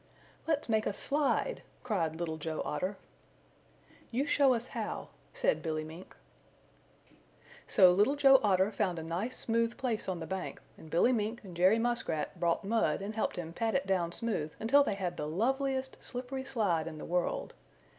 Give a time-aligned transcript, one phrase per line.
[0.47, 2.97] "Let's make a slide," cried Little Joe Otter.
[4.09, 6.15] "You show us how," said Billy Mink.
[7.67, 11.43] So Little Joe Otter found a nice smooth place on the bank, and Billy Mink
[11.43, 15.17] and Jerry Muskrat brought mud and helped him pat it down smooth until they had
[15.17, 17.53] the loveliest slippery slide in the world.